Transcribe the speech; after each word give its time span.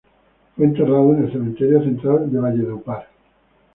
Fue 0.55 0.65
enterrado 0.65 1.13
en 1.13 1.25
el 1.25 1.31
cementerio 1.31 1.79
central 1.83 2.31
de 2.31 2.39
Valledupar. 2.39 3.07